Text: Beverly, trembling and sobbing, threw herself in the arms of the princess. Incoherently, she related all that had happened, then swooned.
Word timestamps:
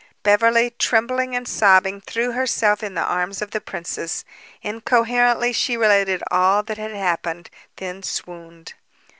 Beverly, 0.23 0.71
trembling 0.79 1.35
and 1.35 1.47
sobbing, 1.47 2.01
threw 2.01 2.31
herself 2.31 2.81
in 2.81 2.95
the 2.95 3.03
arms 3.03 3.39
of 3.39 3.51
the 3.51 3.61
princess. 3.61 4.25
Incoherently, 4.63 5.53
she 5.53 5.77
related 5.77 6.23
all 6.31 6.63
that 6.63 6.79
had 6.79 6.89
happened, 6.95 7.51
then 7.75 8.01
swooned. 8.01 8.73